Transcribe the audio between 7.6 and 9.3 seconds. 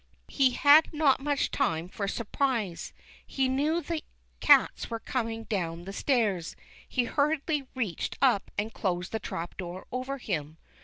reached up and closed the